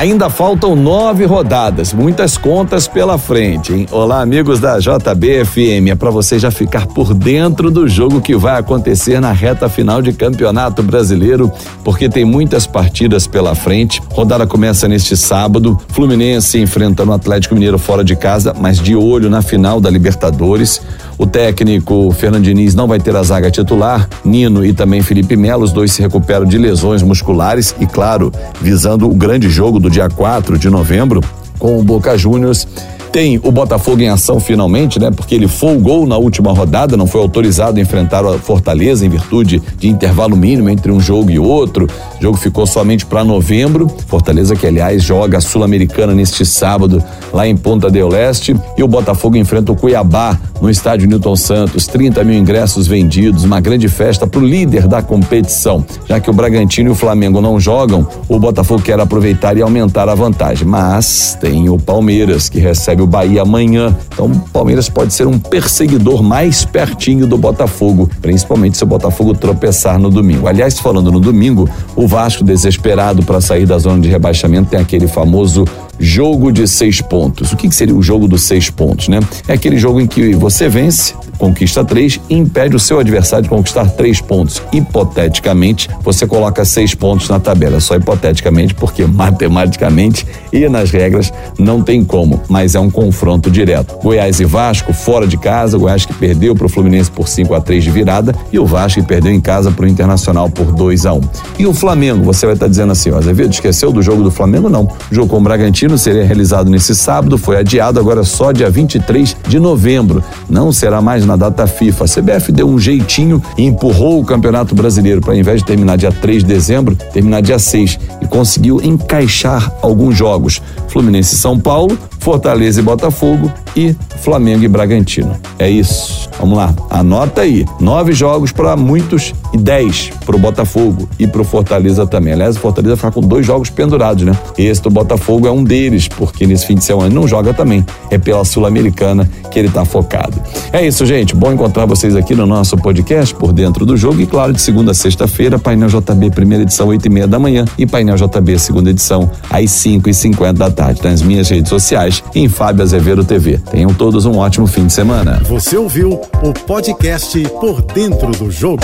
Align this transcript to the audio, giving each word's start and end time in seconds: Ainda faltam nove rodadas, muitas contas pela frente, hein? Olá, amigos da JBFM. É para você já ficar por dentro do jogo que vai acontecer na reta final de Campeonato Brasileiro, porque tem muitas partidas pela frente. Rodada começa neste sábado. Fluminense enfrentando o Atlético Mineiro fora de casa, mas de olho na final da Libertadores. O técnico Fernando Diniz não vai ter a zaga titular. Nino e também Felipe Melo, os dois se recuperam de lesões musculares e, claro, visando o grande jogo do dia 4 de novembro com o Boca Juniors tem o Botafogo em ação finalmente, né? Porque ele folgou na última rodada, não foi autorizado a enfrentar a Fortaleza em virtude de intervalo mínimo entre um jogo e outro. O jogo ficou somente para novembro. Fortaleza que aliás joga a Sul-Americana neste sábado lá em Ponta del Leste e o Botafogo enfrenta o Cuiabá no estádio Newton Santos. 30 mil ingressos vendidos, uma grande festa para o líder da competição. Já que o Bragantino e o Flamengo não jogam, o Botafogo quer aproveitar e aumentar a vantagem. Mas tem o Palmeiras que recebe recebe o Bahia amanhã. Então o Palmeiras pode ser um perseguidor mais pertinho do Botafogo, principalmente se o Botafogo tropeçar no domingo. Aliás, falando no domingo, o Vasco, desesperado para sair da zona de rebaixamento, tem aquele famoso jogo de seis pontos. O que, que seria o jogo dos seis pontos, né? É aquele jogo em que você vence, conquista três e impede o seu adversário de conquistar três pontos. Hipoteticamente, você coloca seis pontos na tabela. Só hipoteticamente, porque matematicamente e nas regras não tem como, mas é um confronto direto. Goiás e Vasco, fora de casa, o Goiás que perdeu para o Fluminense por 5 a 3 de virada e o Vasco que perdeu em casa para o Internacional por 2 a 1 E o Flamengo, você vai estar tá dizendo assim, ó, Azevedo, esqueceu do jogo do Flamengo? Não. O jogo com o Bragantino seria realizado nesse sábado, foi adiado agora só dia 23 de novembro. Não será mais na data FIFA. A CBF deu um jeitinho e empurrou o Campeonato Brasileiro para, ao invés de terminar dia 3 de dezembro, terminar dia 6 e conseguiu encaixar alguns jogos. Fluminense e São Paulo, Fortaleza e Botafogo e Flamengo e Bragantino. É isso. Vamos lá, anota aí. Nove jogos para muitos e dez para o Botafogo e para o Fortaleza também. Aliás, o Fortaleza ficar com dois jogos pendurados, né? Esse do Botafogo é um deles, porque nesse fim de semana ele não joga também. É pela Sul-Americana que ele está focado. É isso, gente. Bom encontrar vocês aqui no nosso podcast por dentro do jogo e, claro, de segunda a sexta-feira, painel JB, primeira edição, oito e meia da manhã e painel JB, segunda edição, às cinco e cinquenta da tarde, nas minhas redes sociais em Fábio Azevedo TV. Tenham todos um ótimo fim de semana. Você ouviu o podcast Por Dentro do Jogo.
Ainda 0.00 0.30
faltam 0.30 0.74
nove 0.74 1.26
rodadas, 1.26 1.92
muitas 1.92 2.38
contas 2.38 2.88
pela 2.88 3.18
frente, 3.18 3.74
hein? 3.74 3.86
Olá, 3.92 4.22
amigos 4.22 4.58
da 4.58 4.78
JBFM. 4.78 5.90
É 5.90 5.94
para 5.94 6.10
você 6.10 6.38
já 6.38 6.50
ficar 6.50 6.86
por 6.86 7.12
dentro 7.12 7.70
do 7.70 7.86
jogo 7.86 8.18
que 8.18 8.34
vai 8.34 8.58
acontecer 8.58 9.20
na 9.20 9.30
reta 9.30 9.68
final 9.68 10.00
de 10.00 10.14
Campeonato 10.14 10.82
Brasileiro, 10.82 11.52
porque 11.84 12.08
tem 12.08 12.24
muitas 12.24 12.66
partidas 12.66 13.26
pela 13.26 13.54
frente. 13.54 14.00
Rodada 14.08 14.46
começa 14.46 14.88
neste 14.88 15.14
sábado. 15.18 15.78
Fluminense 15.88 16.58
enfrentando 16.58 17.10
o 17.10 17.14
Atlético 17.14 17.52
Mineiro 17.52 17.78
fora 17.78 18.02
de 18.02 18.16
casa, 18.16 18.54
mas 18.58 18.78
de 18.78 18.96
olho 18.96 19.28
na 19.28 19.42
final 19.42 19.82
da 19.82 19.90
Libertadores. 19.90 20.80
O 21.18 21.26
técnico 21.26 22.10
Fernando 22.12 22.44
Diniz 22.44 22.74
não 22.74 22.88
vai 22.88 22.98
ter 22.98 23.14
a 23.14 23.22
zaga 23.22 23.50
titular. 23.50 24.08
Nino 24.24 24.64
e 24.64 24.72
também 24.72 25.02
Felipe 25.02 25.36
Melo, 25.36 25.62
os 25.62 25.70
dois 25.70 25.92
se 25.92 26.00
recuperam 26.00 26.46
de 26.46 26.56
lesões 26.56 27.02
musculares 27.02 27.74
e, 27.78 27.84
claro, 27.84 28.32
visando 28.62 29.06
o 29.06 29.14
grande 29.14 29.50
jogo 29.50 29.78
do 29.78 29.89
dia 29.90 30.08
4 30.08 30.56
de 30.56 30.70
novembro 30.70 31.20
com 31.58 31.78
o 31.78 31.82
Boca 31.82 32.16
Juniors 32.16 32.66
tem 33.12 33.40
o 33.42 33.50
Botafogo 33.50 34.00
em 34.00 34.08
ação 34.08 34.38
finalmente, 34.38 34.98
né? 34.98 35.10
Porque 35.10 35.34
ele 35.34 35.48
folgou 35.48 36.06
na 36.06 36.16
última 36.16 36.52
rodada, 36.52 36.96
não 36.96 37.06
foi 37.06 37.20
autorizado 37.20 37.78
a 37.78 37.82
enfrentar 37.82 38.24
a 38.24 38.38
Fortaleza 38.38 39.04
em 39.04 39.08
virtude 39.08 39.60
de 39.78 39.88
intervalo 39.88 40.36
mínimo 40.36 40.68
entre 40.68 40.92
um 40.92 41.00
jogo 41.00 41.30
e 41.30 41.38
outro. 41.38 41.86
O 42.18 42.22
jogo 42.22 42.36
ficou 42.36 42.66
somente 42.66 43.04
para 43.04 43.24
novembro. 43.24 43.88
Fortaleza 44.06 44.54
que 44.54 44.66
aliás 44.66 45.02
joga 45.02 45.38
a 45.38 45.40
Sul-Americana 45.40 46.14
neste 46.14 46.44
sábado 46.44 47.02
lá 47.32 47.46
em 47.46 47.56
Ponta 47.56 47.90
del 47.90 48.08
Leste 48.08 48.56
e 48.76 48.82
o 48.82 48.88
Botafogo 48.88 49.36
enfrenta 49.36 49.72
o 49.72 49.76
Cuiabá 49.76 50.38
no 50.60 50.70
estádio 50.70 51.08
Newton 51.08 51.36
Santos. 51.36 51.86
30 51.86 52.22
mil 52.24 52.38
ingressos 52.38 52.86
vendidos, 52.86 53.44
uma 53.44 53.60
grande 53.60 53.88
festa 53.88 54.26
para 54.26 54.40
o 54.40 54.44
líder 54.44 54.86
da 54.86 55.02
competição. 55.02 55.84
Já 56.06 56.20
que 56.20 56.30
o 56.30 56.32
Bragantino 56.32 56.90
e 56.90 56.92
o 56.92 56.96
Flamengo 56.96 57.40
não 57.40 57.58
jogam, 57.58 58.06
o 58.28 58.38
Botafogo 58.38 58.82
quer 58.82 59.00
aproveitar 59.00 59.56
e 59.56 59.62
aumentar 59.62 60.08
a 60.08 60.14
vantagem. 60.14 60.66
Mas 60.66 61.36
tem 61.40 61.68
o 61.68 61.78
Palmeiras 61.78 62.48
que 62.48 62.58
recebe 62.58 62.99
recebe 63.00 63.02
o 63.02 63.06
Bahia 63.06 63.42
amanhã. 63.42 63.96
Então 64.12 64.26
o 64.26 64.40
Palmeiras 64.50 64.88
pode 64.88 65.12
ser 65.12 65.26
um 65.26 65.38
perseguidor 65.38 66.22
mais 66.22 66.64
pertinho 66.64 67.26
do 67.26 67.36
Botafogo, 67.38 68.08
principalmente 68.20 68.76
se 68.76 68.84
o 68.84 68.86
Botafogo 68.86 69.34
tropeçar 69.34 69.98
no 69.98 70.10
domingo. 70.10 70.46
Aliás, 70.46 70.78
falando 70.78 71.10
no 71.10 71.20
domingo, 71.20 71.68
o 71.96 72.06
Vasco, 72.06 72.44
desesperado 72.44 73.22
para 73.22 73.40
sair 73.40 73.66
da 73.66 73.78
zona 73.78 74.00
de 74.00 74.08
rebaixamento, 74.08 74.70
tem 74.70 74.80
aquele 74.80 75.08
famoso 75.08 75.64
jogo 76.00 76.50
de 76.50 76.66
seis 76.66 77.00
pontos. 77.00 77.52
O 77.52 77.56
que, 77.56 77.68
que 77.68 77.74
seria 77.74 77.94
o 77.94 78.02
jogo 78.02 78.26
dos 78.26 78.42
seis 78.42 78.70
pontos, 78.70 79.08
né? 79.08 79.20
É 79.46 79.52
aquele 79.52 79.78
jogo 79.78 80.00
em 80.00 80.06
que 80.06 80.34
você 80.34 80.68
vence, 80.68 81.14
conquista 81.38 81.84
três 81.84 82.18
e 82.28 82.34
impede 82.34 82.74
o 82.74 82.78
seu 82.78 82.98
adversário 82.98 83.44
de 83.44 83.48
conquistar 83.50 83.86
três 83.90 84.20
pontos. 84.20 84.62
Hipoteticamente, 84.72 85.88
você 86.02 86.26
coloca 86.26 86.64
seis 86.64 86.94
pontos 86.94 87.28
na 87.28 87.38
tabela. 87.38 87.80
Só 87.80 87.96
hipoteticamente, 87.96 88.74
porque 88.74 89.04
matematicamente 89.06 90.26
e 90.52 90.68
nas 90.68 90.90
regras 90.90 91.32
não 91.58 91.82
tem 91.82 92.02
como, 92.02 92.40
mas 92.48 92.74
é 92.74 92.80
um 92.80 92.89
confronto 92.90 93.50
direto. 93.50 93.96
Goiás 94.02 94.40
e 94.40 94.44
Vasco, 94.44 94.92
fora 94.92 95.26
de 95.26 95.36
casa, 95.36 95.76
o 95.76 95.80
Goiás 95.80 96.04
que 96.04 96.14
perdeu 96.14 96.54
para 96.54 96.66
o 96.66 96.68
Fluminense 96.68 97.10
por 97.10 97.28
5 97.28 97.54
a 97.54 97.60
3 97.60 97.84
de 97.84 97.90
virada 97.90 98.34
e 98.52 98.58
o 98.58 98.66
Vasco 98.66 99.00
que 99.00 99.06
perdeu 99.06 99.32
em 99.32 99.40
casa 99.40 99.70
para 99.70 99.84
o 99.84 99.88
Internacional 99.88 100.48
por 100.50 100.72
2 100.72 101.06
a 101.06 101.14
1 101.14 101.20
E 101.58 101.66
o 101.66 101.74
Flamengo, 101.74 102.24
você 102.24 102.46
vai 102.46 102.54
estar 102.54 102.66
tá 102.66 102.70
dizendo 102.70 102.92
assim, 102.92 103.10
ó, 103.10 103.18
Azevedo, 103.18 103.52
esqueceu 103.52 103.92
do 103.92 104.02
jogo 104.02 104.22
do 104.22 104.30
Flamengo? 104.30 104.68
Não. 104.68 104.84
O 105.10 105.14
jogo 105.14 105.28
com 105.28 105.38
o 105.38 105.40
Bragantino 105.40 105.96
seria 105.96 106.24
realizado 106.24 106.70
nesse 106.70 106.94
sábado, 106.94 107.38
foi 107.38 107.56
adiado 107.56 107.98
agora 107.98 108.24
só 108.24 108.52
dia 108.52 108.70
23 108.70 109.36
de 109.46 109.58
novembro. 109.58 110.22
Não 110.48 110.72
será 110.72 111.00
mais 111.00 111.24
na 111.26 111.36
data 111.36 111.66
FIFA. 111.66 112.04
A 112.04 112.08
CBF 112.08 112.52
deu 112.52 112.68
um 112.68 112.78
jeitinho 112.78 113.42
e 113.56 113.64
empurrou 113.64 114.20
o 114.20 114.24
Campeonato 114.24 114.74
Brasileiro 114.74 115.20
para, 115.20 115.32
ao 115.32 115.38
invés 115.38 115.60
de 115.60 115.66
terminar 115.66 115.96
dia 115.96 116.12
3 116.12 116.42
de 116.42 116.48
dezembro, 116.48 116.96
terminar 117.12 117.40
dia 117.42 117.58
6 117.58 117.98
e 118.19 118.19
conseguiu 118.30 118.80
encaixar 118.82 119.70
alguns 119.82 120.16
jogos. 120.16 120.62
Fluminense 120.88 121.34
e 121.34 121.38
São 121.38 121.58
Paulo, 121.58 121.98
Fortaleza 122.20 122.80
e 122.80 122.82
Botafogo 122.82 123.52
e 123.76 123.94
Flamengo 124.22 124.64
e 124.64 124.68
Bragantino. 124.68 125.36
É 125.58 125.68
isso. 125.68 126.30
Vamos 126.38 126.56
lá, 126.56 126.74
anota 126.88 127.42
aí. 127.42 127.66
Nove 127.78 128.12
jogos 128.12 128.52
para 128.52 128.76
muitos 128.76 129.34
e 129.52 129.58
dez 129.58 130.10
para 130.24 130.36
o 130.36 130.38
Botafogo 130.38 131.08
e 131.18 131.26
para 131.26 131.40
o 131.42 131.44
Fortaleza 131.44 132.06
também. 132.06 132.32
Aliás, 132.32 132.56
o 132.56 132.60
Fortaleza 132.60 132.96
ficar 132.96 133.10
com 133.10 133.20
dois 133.20 133.44
jogos 133.44 133.70
pendurados, 133.70 134.24
né? 134.24 134.36
Esse 134.56 134.82
do 134.82 134.90
Botafogo 134.90 135.46
é 135.46 135.50
um 135.50 135.64
deles, 135.64 136.08
porque 136.08 136.46
nesse 136.46 136.66
fim 136.66 136.74
de 136.74 136.84
semana 136.84 137.08
ele 137.08 137.14
não 137.14 137.26
joga 137.26 137.52
também. 137.52 137.84
É 138.10 138.18
pela 138.18 138.44
Sul-Americana 138.44 139.28
que 139.50 139.58
ele 139.58 139.68
está 139.68 139.84
focado. 139.84 140.40
É 140.72 140.86
isso, 140.86 141.04
gente. 141.04 141.34
Bom 141.34 141.52
encontrar 141.52 141.86
vocês 141.86 142.14
aqui 142.14 142.34
no 142.34 142.46
nosso 142.46 142.76
podcast 142.76 143.34
por 143.34 143.52
dentro 143.52 143.84
do 143.84 143.96
jogo 143.96 144.20
e, 144.20 144.26
claro, 144.26 144.52
de 144.52 144.60
segunda 144.60 144.92
a 144.92 144.94
sexta-feira, 144.94 145.58
painel 145.58 145.88
JB, 145.88 146.30
primeira 146.30 146.62
edição, 146.62 146.88
oito 146.88 147.06
e 147.06 147.10
meia 147.10 147.26
da 147.26 147.38
manhã 147.38 147.64
e 147.78 147.86
painel 147.86 148.16
JB, 148.16 148.58
segunda 148.58 148.90
edição, 148.90 149.30
às 149.48 149.70
cinco 149.70 150.08
e 150.08 150.14
cinquenta 150.14 150.54
da 150.54 150.70
tarde, 150.70 151.00
nas 151.02 151.22
minhas 151.22 151.48
redes 151.48 151.68
sociais 151.68 152.22
em 152.34 152.48
Fábio 152.48 152.82
Azevedo 152.82 153.24
TV. 153.24 153.58
Tenham 153.70 153.92
todos 153.94 154.26
um 154.26 154.38
ótimo 154.38 154.66
fim 154.66 154.86
de 154.86 154.92
semana. 154.92 155.40
Você 155.48 155.76
ouviu 155.76 156.20
o 156.42 156.52
podcast 156.52 157.38
Por 157.60 157.82
Dentro 157.82 158.30
do 158.32 158.50
Jogo. 158.50 158.82